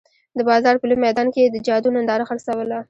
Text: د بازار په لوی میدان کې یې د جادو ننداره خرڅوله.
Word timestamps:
د 0.37 0.39
بازار 0.49 0.75
په 0.79 0.85
لوی 0.89 0.99
میدان 1.05 1.27
کې 1.33 1.39
یې 1.43 1.49
د 1.53 1.57
جادو 1.67 1.93
ننداره 1.95 2.27
خرڅوله. 2.29 2.77